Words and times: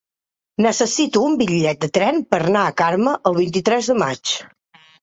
Necessito 0.65 1.21
un 1.27 1.35
bitllet 1.43 1.83
de 1.85 1.91
tren 1.99 2.19
per 2.33 2.41
anar 2.47 2.67
a 2.71 2.75
Carme 2.85 3.17
el 3.33 3.41
vint-i-tres 3.45 3.93
de 3.95 4.03
maig. 4.07 4.39